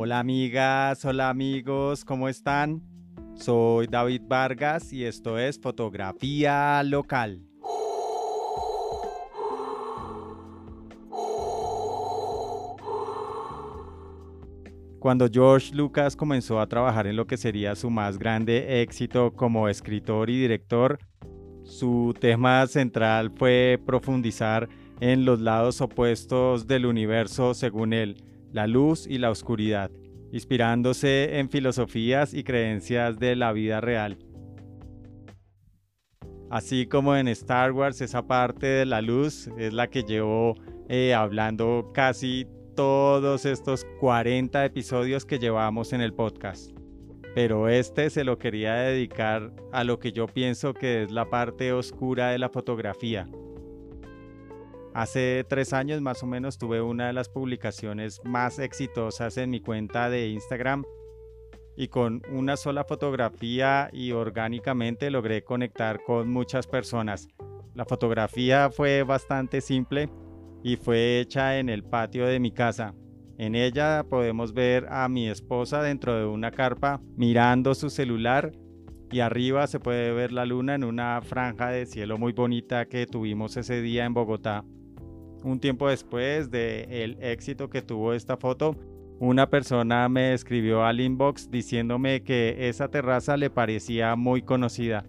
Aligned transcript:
Hola 0.00 0.20
amigas, 0.20 1.04
hola 1.04 1.28
amigos, 1.28 2.04
¿cómo 2.04 2.28
están? 2.28 2.84
Soy 3.34 3.88
David 3.88 4.22
Vargas 4.28 4.92
y 4.92 5.04
esto 5.04 5.36
es 5.40 5.58
Fotografía 5.60 6.80
Local. 6.84 7.42
Cuando 15.00 15.26
George 15.28 15.74
Lucas 15.74 16.14
comenzó 16.14 16.60
a 16.60 16.68
trabajar 16.68 17.08
en 17.08 17.16
lo 17.16 17.26
que 17.26 17.36
sería 17.36 17.74
su 17.74 17.90
más 17.90 18.20
grande 18.20 18.80
éxito 18.80 19.32
como 19.34 19.68
escritor 19.68 20.30
y 20.30 20.40
director, 20.40 21.00
su 21.64 22.14
tema 22.20 22.64
central 22.68 23.32
fue 23.34 23.82
profundizar 23.84 24.68
en 25.00 25.24
los 25.24 25.40
lados 25.40 25.80
opuestos 25.80 26.68
del 26.68 26.86
universo 26.86 27.52
según 27.52 27.92
él, 27.92 28.27
la 28.52 28.66
luz 28.66 29.06
y 29.06 29.18
la 29.18 29.30
oscuridad, 29.30 29.90
inspirándose 30.32 31.38
en 31.38 31.50
filosofías 31.50 32.34
y 32.34 32.44
creencias 32.44 33.18
de 33.18 33.36
la 33.36 33.52
vida 33.52 33.80
real. 33.80 34.18
Así 36.50 36.86
como 36.86 37.14
en 37.14 37.28
Star 37.28 37.72
Wars, 37.72 38.00
esa 38.00 38.26
parte 38.26 38.66
de 38.66 38.86
la 38.86 39.02
luz 39.02 39.50
es 39.58 39.74
la 39.74 39.88
que 39.88 40.02
llevó 40.02 40.54
eh, 40.88 41.12
hablando 41.12 41.90
casi 41.92 42.46
todos 42.74 43.44
estos 43.44 43.84
40 44.00 44.64
episodios 44.64 45.26
que 45.26 45.38
llevamos 45.38 45.92
en 45.92 46.00
el 46.00 46.14
podcast. 46.14 46.70
Pero 47.34 47.68
este 47.68 48.08
se 48.08 48.24
lo 48.24 48.38
quería 48.38 48.74
dedicar 48.74 49.52
a 49.72 49.84
lo 49.84 49.98
que 49.98 50.12
yo 50.12 50.26
pienso 50.26 50.72
que 50.72 51.02
es 51.02 51.10
la 51.10 51.28
parte 51.28 51.72
oscura 51.72 52.30
de 52.30 52.38
la 52.38 52.48
fotografía, 52.48 53.28
Hace 54.94 55.44
tres 55.48 55.72
años 55.72 56.00
más 56.00 56.22
o 56.22 56.26
menos 56.26 56.58
tuve 56.58 56.80
una 56.80 57.06
de 57.06 57.12
las 57.12 57.28
publicaciones 57.28 58.20
más 58.24 58.58
exitosas 58.58 59.36
en 59.36 59.50
mi 59.50 59.60
cuenta 59.60 60.10
de 60.10 60.28
Instagram 60.28 60.84
y 61.76 61.88
con 61.88 62.22
una 62.32 62.56
sola 62.56 62.84
fotografía 62.84 63.88
y 63.92 64.10
orgánicamente 64.10 65.10
logré 65.10 65.44
conectar 65.44 66.02
con 66.02 66.28
muchas 66.28 66.66
personas. 66.66 67.28
La 67.74 67.84
fotografía 67.84 68.70
fue 68.70 69.04
bastante 69.04 69.60
simple 69.60 70.10
y 70.64 70.76
fue 70.76 71.20
hecha 71.20 71.58
en 71.58 71.68
el 71.68 71.84
patio 71.84 72.26
de 72.26 72.40
mi 72.40 72.50
casa. 72.50 72.94
En 73.38 73.54
ella 73.54 74.04
podemos 74.10 74.52
ver 74.52 74.86
a 74.90 75.08
mi 75.08 75.28
esposa 75.28 75.80
dentro 75.80 76.18
de 76.18 76.26
una 76.26 76.50
carpa 76.50 77.00
mirando 77.16 77.76
su 77.76 77.90
celular 77.90 78.50
y 79.12 79.20
arriba 79.20 79.68
se 79.68 79.78
puede 79.78 80.12
ver 80.12 80.32
la 80.32 80.44
luna 80.44 80.74
en 80.74 80.82
una 80.82 81.20
franja 81.22 81.68
de 81.68 81.86
cielo 81.86 82.18
muy 82.18 82.32
bonita 82.32 82.86
que 82.86 83.06
tuvimos 83.06 83.56
ese 83.56 83.80
día 83.80 84.04
en 84.04 84.14
Bogotá. 84.14 84.64
Un 85.44 85.60
tiempo 85.60 85.88
después 85.88 86.50
del 86.50 87.16
éxito 87.20 87.70
que 87.70 87.82
tuvo 87.82 88.12
esta 88.12 88.36
foto, 88.36 88.74
una 89.20 89.50
persona 89.50 90.08
me 90.08 90.32
escribió 90.32 90.84
al 90.84 91.00
inbox 91.00 91.50
diciéndome 91.50 92.22
que 92.22 92.68
esa 92.68 92.88
terraza 92.88 93.36
le 93.36 93.50
parecía 93.50 94.14
muy 94.16 94.42
conocida. 94.42 95.04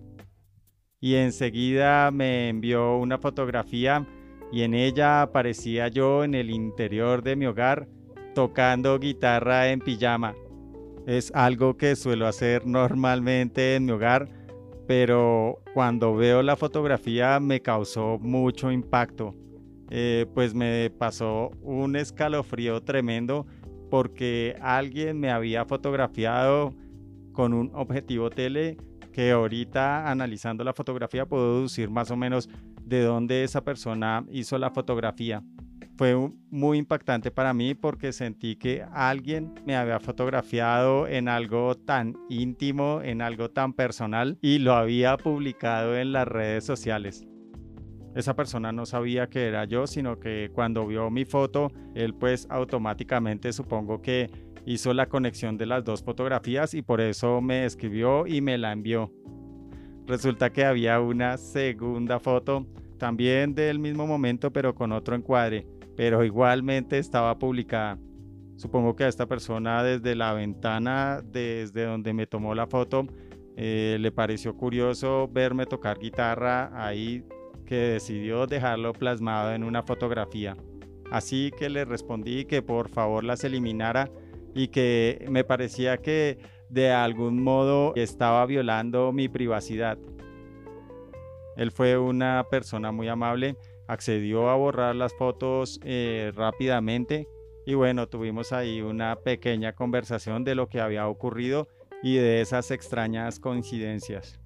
Y 1.00 1.16
enseguida 1.16 2.12
me 2.12 2.50
envió 2.50 2.98
una 2.98 3.18
fotografía 3.18 4.06
y 4.52 4.64
en 4.64 4.74
ella 4.74 5.22
aparecía 5.22 5.88
yo 5.88 6.24
en 6.24 6.36
el 6.36 6.50
interior 6.50 7.24
de 7.24 7.36
mi 7.36 7.46
hogar 7.46 7.88
tocando 8.34 9.00
guitarra 9.00 9.70
en 9.70 9.80
pijama. 9.80 10.36
Es 11.06 11.32
algo 11.34 11.78
que 11.78 11.96
suelo 11.96 12.28
hacer 12.28 12.66
normalmente 12.66 13.76
en 13.76 13.86
mi 13.86 13.92
hogar, 13.92 14.28
pero 14.88 15.62
cuando 15.74 16.16
veo 16.16 16.42
la 16.42 16.56
fotografía 16.56 17.40
me 17.40 17.62
causó 17.62 18.18
mucho 18.20 18.72
impacto. 18.72 19.36
Eh, 19.90 20.28
pues 20.34 20.54
me 20.54 20.92
pasó 20.92 21.52
un 21.62 21.96
escalofrío 21.96 22.82
tremendo 22.84 23.48
porque 23.90 24.56
alguien 24.62 25.20
me 25.20 25.32
había 25.32 25.66
fotografiado 25.66 26.76
con 27.34 27.54
un 27.54 27.72
objetivo 27.74 28.30
tele 28.30 28.78
que 29.12 29.32
ahorita 29.32 30.10
analizando 30.10 30.64
la 30.64 30.74
fotografía 30.74 31.26
puedo 31.26 31.56
deducir 31.56 31.90
más 31.90 32.12
o 32.12 32.16
menos 32.16 32.50
de 32.84 33.02
dónde 33.02 33.44
esa 33.44 33.64
persona 33.64 34.26
hizo 34.32 34.58
la 34.58 34.70
fotografía. 34.70 35.44
Fue 35.98 36.16
muy 36.50 36.78
impactante 36.78 37.30
para 37.30 37.54
mí 37.54 37.74
porque 37.74 38.14
sentí 38.14 38.56
que 38.56 38.86
alguien 38.94 39.54
me 39.66 39.76
había 39.76 40.00
fotografiado 40.00 41.08
en 41.08 41.28
algo 41.28 41.76
tan 41.76 42.16
íntimo, 42.30 43.02
en 43.04 43.22
algo 43.22 43.50
tan 43.50 43.74
personal 43.74 44.38
y 44.42 44.60
lo 44.60 44.74
había 44.76 45.18
publicado 45.18 45.98
en 45.98 46.14
las 46.14 46.28
redes 46.28 46.64
sociales 46.64 47.28
esa 48.16 48.36
persona 48.36 48.72
no 48.72 48.86
sabía 48.86 49.28
que 49.28 49.48
era 49.48 49.66
yo, 49.66 49.88
sino 49.88 50.20
que 50.20 50.50
cuando 50.54 50.88
vio 50.88 51.10
mi 51.10 51.26
foto, 51.26 51.72
él 51.94 52.14
pues 52.16 52.48
automáticamente 52.50 53.54
supongo 53.54 54.02
que 54.02 54.30
hizo 54.66 54.94
la 54.94 55.08
conexión 55.08 55.58
de 55.58 55.66
las 55.66 55.84
dos 55.84 56.04
fotografías 56.04 56.74
y 56.74 56.82
por 56.82 57.02
eso 57.02 57.42
me 57.42 57.66
escribió 57.66 58.26
y 58.26 58.42
me 58.42 58.58
la 58.58 58.72
envió. 58.72 59.12
Resulta 60.08 60.52
que 60.52 60.66
había 60.66 61.00
una 61.00 61.38
segunda 61.38 62.20
foto, 62.20 62.66
también 62.98 63.54
del 63.54 63.80
mismo 63.80 64.08
momento 64.08 64.52
pero 64.52 64.74
con 64.74 64.92
otro 64.92 65.16
encuadre, 65.16 65.68
pero 65.96 66.24
igualmente 66.24 66.98
estaba 66.98 67.38
publicada. 67.38 68.00
Supongo 68.58 68.96
que 68.96 69.06
a 69.06 69.08
esta 69.08 69.26
persona 69.26 69.84
desde 69.84 70.16
la 70.16 70.34
ventana, 70.34 71.22
desde 71.24 71.86
donde 71.86 72.14
me 72.14 72.28
tomó 72.28 72.54
la 72.56 72.68
foto, 72.68 73.08
eh, 73.56 73.98
le 74.00 74.12
pareció 74.12 74.58
curioso 74.58 75.30
verme 75.32 75.66
tocar 75.66 75.98
guitarra 76.00 76.70
ahí 76.74 77.24
que 77.70 77.76
decidió 77.76 78.48
dejarlo 78.48 78.94
plasmado 78.94 79.54
en 79.54 79.64
una 79.64 79.84
fotografía. 79.84 80.58
Así 81.12 81.52
que 81.56 81.70
le 81.70 81.86
respondí 81.86 82.46
que 82.46 82.64
por 82.64 82.90
favor 82.90 83.24
las 83.24 83.44
eliminara 83.44 84.10
y 84.56 84.70
que 84.70 85.24
me 85.30 85.44
parecía 85.44 85.98
que 85.98 86.40
de 86.70 86.92
algún 86.92 87.44
modo 87.44 87.94
estaba 87.96 88.44
violando 88.48 89.12
mi 89.12 89.30
privacidad. 89.30 90.00
Él 91.58 91.70
fue 91.70 91.96
una 92.00 92.44
persona 92.50 92.92
muy 92.92 93.08
amable, 93.08 93.56
accedió 93.88 94.50
a 94.50 94.56
borrar 94.56 94.96
las 94.96 95.14
fotos 95.14 95.80
eh, 95.84 96.32
rápidamente 96.36 97.28
y 97.68 97.76
bueno, 97.76 98.10
tuvimos 98.10 98.52
ahí 98.52 98.82
una 98.82 99.16
pequeña 99.18 99.74
conversación 99.74 100.44
de 100.44 100.56
lo 100.56 100.70
que 100.70 100.82
había 100.82 101.08
ocurrido 101.08 101.68
y 102.02 102.16
de 102.16 102.42
esas 102.42 102.72
extrañas 102.72 103.40
coincidencias. 103.40 104.40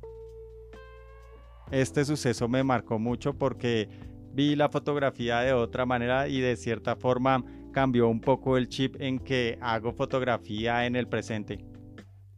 Este 1.72 2.06
suceso 2.06 2.48
me 2.48 2.64
marcó 2.64 3.00
mucho 3.00 3.34
porque 3.34 3.90
vi 4.34 4.56
la 4.56 4.70
fotografía 4.70 5.40
de 5.40 5.54
otra 5.54 5.86
manera 5.86 6.28
y 6.28 6.40
de 6.40 6.56
cierta 6.56 6.96
forma 6.96 7.44
cambió 7.72 8.08
un 8.08 8.22
poco 8.22 8.58
el 8.58 8.68
chip 8.68 8.96
en 9.00 9.20
que 9.20 9.58
hago 9.62 9.94
fotografía 9.94 10.86
en 10.86 10.96
el 10.96 11.08
presente. 11.08 11.66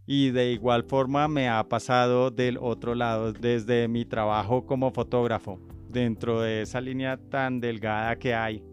Y 0.08 0.30
de 0.32 0.52
igual 0.52 0.84
forma 0.84 1.28
me 1.28 1.50
ha 1.50 1.64
pasado 1.68 2.32
del 2.32 2.58
otro 2.60 2.96
lado 2.96 3.34
desde 3.34 3.88
mi 3.88 4.06
trabajo 4.06 4.66
como 4.66 4.92
fotógrafo, 4.92 5.60
dentro 5.90 6.42
de 6.42 6.62
esa 6.62 6.80
línea 6.80 7.18
tan 7.18 7.60
delgada 7.60 8.18
que 8.18 8.34
hay 8.34 8.64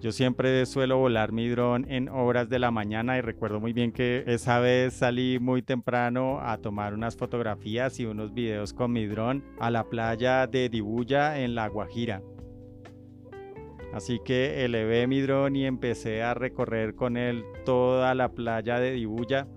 yo 0.00 0.12
siempre 0.12 0.64
suelo 0.64 0.96
volar 0.96 1.30
mi 1.30 1.48
dron 1.50 1.84
en 1.90 2.08
horas 2.08 2.48
de 2.48 2.58
la 2.58 2.70
mañana 2.70 3.18
y 3.18 3.20
recuerdo 3.20 3.60
muy 3.60 3.74
bien 3.74 3.92
que 3.92 4.24
esa 4.26 4.58
vez 4.58 4.94
salí 4.94 5.38
muy 5.38 5.60
temprano 5.60 6.40
a 6.40 6.56
tomar 6.56 6.94
unas 6.94 7.16
fotografías 7.16 8.00
y 8.00 8.06
unos 8.06 8.32
videos 8.32 8.72
con 8.72 8.92
mi 8.92 9.06
dron 9.06 9.44
a 9.58 9.70
la 9.70 9.84
playa 9.84 10.46
de 10.46 10.70
Dibuya 10.70 11.40
en 11.40 11.54
La 11.54 11.68
Guajira. 11.68 12.22
Así 13.92 14.20
que 14.24 14.64
elevé 14.64 15.06
mi 15.06 15.20
dron 15.20 15.54
y 15.54 15.66
empecé 15.66 16.22
a 16.22 16.32
recorrer 16.32 16.94
con 16.94 17.18
él 17.18 17.44
toda 17.66 18.14
la 18.14 18.30
playa 18.30 18.80
de 18.80 18.92
Dibuya. 18.92 19.48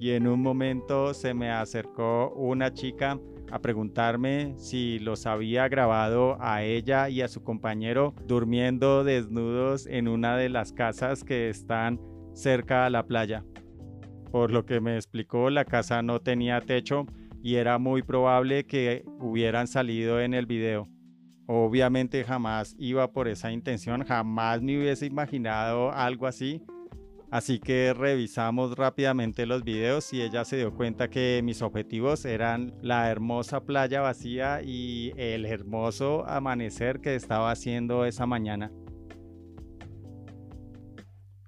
Y 0.00 0.12
en 0.12 0.26
un 0.26 0.42
momento 0.42 1.14
se 1.14 1.32
me 1.34 1.50
acercó 1.50 2.30
una 2.34 2.72
chica 2.72 3.20
a 3.50 3.60
preguntarme 3.60 4.54
si 4.56 4.98
los 4.98 5.26
había 5.26 5.68
grabado 5.68 6.36
a 6.40 6.62
ella 6.62 7.08
y 7.08 7.22
a 7.22 7.28
su 7.28 7.42
compañero 7.42 8.14
durmiendo 8.26 9.04
desnudos 9.04 9.86
en 9.86 10.08
una 10.08 10.36
de 10.36 10.48
las 10.48 10.72
casas 10.72 11.24
que 11.24 11.48
están 11.48 12.00
cerca 12.34 12.86
a 12.86 12.90
la 12.90 13.06
playa. 13.06 13.44
Por 14.30 14.50
lo 14.50 14.66
que 14.66 14.80
me 14.80 14.96
explicó, 14.96 15.50
la 15.50 15.64
casa 15.64 16.02
no 16.02 16.20
tenía 16.20 16.60
techo 16.60 17.06
y 17.42 17.56
era 17.56 17.78
muy 17.78 18.02
probable 18.02 18.66
que 18.66 19.04
hubieran 19.20 19.66
salido 19.66 20.20
en 20.20 20.34
el 20.34 20.46
video. 20.46 20.88
Obviamente 21.46 22.24
jamás 22.24 22.76
iba 22.78 23.10
por 23.10 23.26
esa 23.26 23.50
intención, 23.50 24.04
jamás 24.04 24.60
me 24.60 24.78
hubiese 24.78 25.06
imaginado 25.06 25.90
algo 25.90 26.26
así, 26.26 26.62
Así 27.30 27.58
que 27.58 27.92
revisamos 27.92 28.74
rápidamente 28.74 29.44
los 29.44 29.62
videos 29.62 30.14
y 30.14 30.22
ella 30.22 30.46
se 30.46 30.56
dio 30.56 30.74
cuenta 30.74 31.10
que 31.10 31.42
mis 31.44 31.60
objetivos 31.60 32.24
eran 32.24 32.74
la 32.80 33.10
hermosa 33.10 33.64
playa 33.64 34.00
vacía 34.00 34.62
y 34.62 35.12
el 35.18 35.44
hermoso 35.44 36.26
amanecer 36.26 37.00
que 37.00 37.14
estaba 37.14 37.50
haciendo 37.50 38.06
esa 38.06 38.24
mañana. 38.24 38.72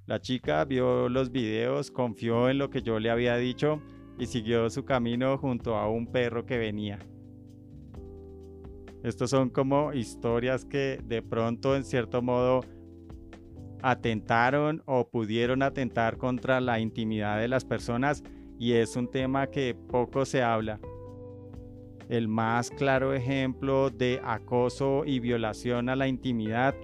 La 0.04 0.20
chica 0.20 0.64
vio 0.66 1.08
los 1.08 1.30
videos, 1.30 1.90
confió 1.90 2.50
en 2.50 2.58
lo 2.58 2.68
que 2.68 2.82
yo 2.82 2.98
le 2.98 3.10
había 3.10 3.36
dicho 3.36 3.80
y 4.18 4.26
siguió 4.26 4.68
su 4.68 4.84
camino 4.84 5.38
junto 5.38 5.76
a 5.76 5.88
un 5.88 6.08
perro 6.08 6.44
que 6.44 6.58
venía. 6.58 6.98
Estos 9.02 9.30
son 9.30 9.48
como 9.48 9.94
historias 9.94 10.66
que 10.66 11.00
de 11.02 11.22
pronto 11.22 11.74
en 11.74 11.84
cierto 11.84 12.20
modo 12.20 12.60
atentaron 13.82 14.82
o 14.86 15.08
pudieron 15.08 15.62
atentar 15.62 16.16
contra 16.16 16.60
la 16.60 16.80
intimidad 16.80 17.38
de 17.38 17.48
las 17.48 17.64
personas 17.64 18.22
y 18.58 18.72
es 18.72 18.96
un 18.96 19.10
tema 19.10 19.46
que 19.46 19.74
poco 19.74 20.24
se 20.24 20.42
habla. 20.42 20.80
El 22.08 22.28
más 22.28 22.70
claro 22.70 23.14
ejemplo 23.14 23.90
de 23.90 24.20
acoso 24.24 25.04
y 25.06 25.20
violación 25.20 25.88
a 25.88 25.96
la 25.96 26.08
intimidad 26.08 26.74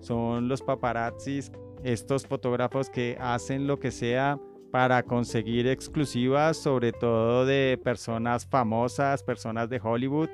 son 0.00 0.48
los 0.48 0.62
paparazzis, 0.62 1.50
estos 1.82 2.26
fotógrafos 2.26 2.90
que 2.90 3.16
hacen 3.18 3.66
lo 3.66 3.78
que 3.78 3.90
sea 3.90 4.38
para 4.70 5.02
conseguir 5.02 5.68
exclusivas, 5.68 6.56
sobre 6.56 6.92
todo 6.92 7.46
de 7.46 7.80
personas 7.82 8.46
famosas, 8.46 9.22
personas 9.22 9.68
de 9.70 9.80
Hollywood, 9.82 10.28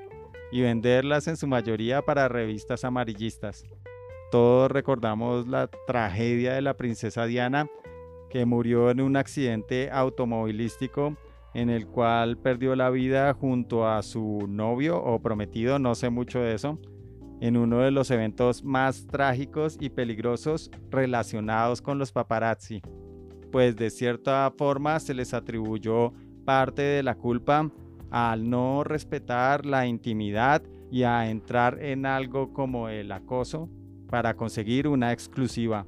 y 0.50 0.62
venderlas 0.62 1.28
en 1.28 1.36
su 1.36 1.46
mayoría 1.46 2.02
para 2.02 2.28
revistas 2.28 2.84
amarillistas. 2.84 3.64
Todos 4.30 4.70
recordamos 4.70 5.48
la 5.48 5.68
tragedia 5.88 6.52
de 6.52 6.62
la 6.62 6.76
princesa 6.76 7.26
Diana, 7.26 7.68
que 8.28 8.44
murió 8.46 8.90
en 8.90 9.00
un 9.00 9.16
accidente 9.16 9.90
automovilístico 9.90 11.16
en 11.52 11.68
el 11.68 11.88
cual 11.88 12.38
perdió 12.38 12.76
la 12.76 12.90
vida 12.90 13.34
junto 13.34 13.88
a 13.88 14.02
su 14.04 14.46
novio 14.48 15.02
o 15.02 15.20
prometido, 15.20 15.80
no 15.80 15.96
sé 15.96 16.10
mucho 16.10 16.38
de 16.38 16.54
eso, 16.54 16.78
en 17.40 17.56
uno 17.56 17.80
de 17.80 17.90
los 17.90 18.12
eventos 18.12 18.62
más 18.62 19.08
trágicos 19.08 19.76
y 19.80 19.90
peligrosos 19.90 20.70
relacionados 20.90 21.82
con 21.82 21.98
los 21.98 22.12
paparazzi, 22.12 22.82
pues 23.50 23.74
de 23.74 23.90
cierta 23.90 24.52
forma 24.56 25.00
se 25.00 25.12
les 25.12 25.34
atribuyó 25.34 26.12
parte 26.44 26.82
de 26.82 27.02
la 27.02 27.16
culpa 27.16 27.68
al 28.12 28.48
no 28.48 28.84
respetar 28.84 29.66
la 29.66 29.88
intimidad 29.88 30.62
y 30.88 31.02
a 31.02 31.28
entrar 31.28 31.82
en 31.82 32.06
algo 32.06 32.52
como 32.52 32.88
el 32.88 33.10
acoso 33.10 33.68
para 34.10 34.34
conseguir 34.34 34.88
una 34.88 35.12
exclusiva. 35.12 35.86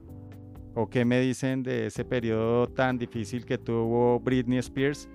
¿O 0.75 0.89
qué 0.89 1.05
me 1.05 1.21
dicen 1.21 1.63
de 1.63 1.87
ese 1.87 2.05
periodo 2.05 2.67
tan 2.69 2.97
difícil 2.97 3.45
que 3.45 3.59
tuvo 3.59 4.21
Britney 4.21 4.59
Spears? 4.59 5.09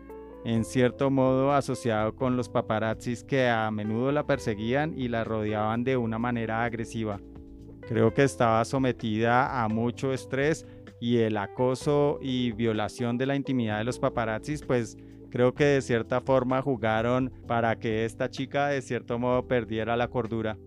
En 0.45 0.63
cierto 0.63 1.09
modo 1.09 1.51
asociado 1.51 2.15
con 2.15 2.37
los 2.37 2.47
paparazzis 2.47 3.23
que 3.23 3.49
a 3.49 3.71
menudo 3.71 4.11
la 4.11 4.27
perseguían 4.27 4.93
y 4.95 5.07
la 5.07 5.23
rodeaban 5.23 5.83
de 5.83 5.97
una 5.97 6.19
manera 6.19 6.63
agresiva. 6.63 7.19
Creo 7.87 8.13
que 8.13 8.23
estaba 8.23 8.63
sometida 8.65 9.63
a 9.63 9.67
mucho 9.67 10.13
estrés 10.13 10.65
y 10.99 11.17
el 11.17 11.37
acoso 11.37 12.19
y 12.21 12.51
violación 12.51 13.17
de 13.17 13.25
la 13.25 13.35
intimidad 13.35 13.79
de 13.79 13.83
los 13.83 13.99
paparazzis 13.99 14.61
pues 14.61 14.97
creo 15.29 15.53
que 15.53 15.65
de 15.65 15.81
cierta 15.81 16.21
forma 16.21 16.61
jugaron 16.61 17.31
para 17.47 17.77
que 17.79 18.05
esta 18.05 18.29
chica 18.29 18.67
de 18.67 18.81
cierto 18.81 19.17
modo 19.17 19.47
perdiera 19.47 19.97
la 19.97 20.07
cordura. 20.07 20.57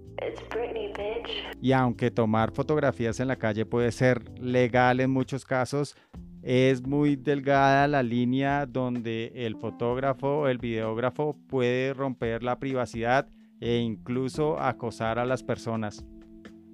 Y 1.61 1.73
aunque 1.73 2.11
tomar 2.11 2.53
fotografías 2.53 3.21
en 3.21 3.29
la 3.29 3.37
calle 3.37 3.67
puede 3.67 3.93
ser 3.93 4.23
legal 4.39 5.01
en 5.01 5.11
muchos 5.11 5.45
casos, 5.45 5.97
es 6.43 6.87
muy 6.87 7.17
delgada 7.17 7.87
la 7.87 8.03
línea 8.03 8.65
donde 8.65 9.33
el 9.35 9.57
fotógrafo 9.57 10.41
o 10.41 10.49
el 10.49 10.59
videógrafo 10.59 11.37
puede 11.49 11.93
romper 11.93 12.43
la 12.43 12.59
privacidad 12.59 13.29
e 13.61 13.77
incluso 13.77 14.59
acosar 14.59 15.19
a 15.19 15.27
las 15.27 15.43
personas. 15.43 16.05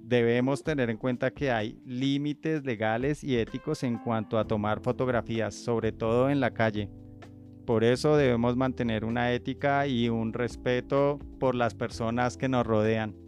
Debemos 0.01 0.63
tener 0.63 0.89
en 0.89 0.95
cuenta 0.95 1.31
que 1.31 1.51
hay 1.51 1.81
límites 1.85 2.63
legales 2.63 3.25
y 3.25 3.37
éticos 3.37 3.83
en 3.83 3.97
cuanto 3.97 4.39
a 4.39 4.45
tomar 4.45 4.79
fotografías, 4.79 5.53
sobre 5.53 5.91
todo 5.91 6.29
en 6.29 6.39
la 6.39 6.51
calle. 6.51 6.89
Por 7.65 7.83
eso 7.83 8.15
debemos 8.15 8.55
mantener 8.55 9.03
una 9.03 9.33
ética 9.33 9.85
y 9.85 10.07
un 10.07 10.31
respeto 10.31 11.19
por 11.41 11.55
las 11.55 11.75
personas 11.75 12.37
que 12.37 12.47
nos 12.47 12.65
rodean. 12.65 13.26